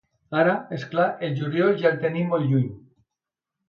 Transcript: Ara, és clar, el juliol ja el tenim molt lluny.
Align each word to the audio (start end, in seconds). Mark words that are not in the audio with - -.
Ara, 0.43 0.55
és 0.77 0.85
clar, 0.95 1.05
el 1.29 1.37
juliol 1.43 1.79
ja 1.85 1.93
el 1.95 2.03
tenim 2.09 2.35
molt 2.37 2.51
lluny. 2.53 2.69